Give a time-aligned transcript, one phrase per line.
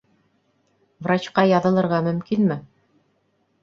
[1.09, 2.63] Врачҡа яҙылырға мөмкинме?